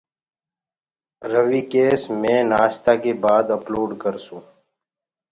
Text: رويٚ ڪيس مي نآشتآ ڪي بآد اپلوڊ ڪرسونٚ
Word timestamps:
رويٚ 1.31 1.65
ڪيس 1.71 2.01
مي 2.19 2.35
نآشتآ 2.49 2.93
ڪي 3.01 3.11
بآد 3.23 3.45
اپلوڊ 3.57 3.89
ڪرسونٚ 4.01 4.45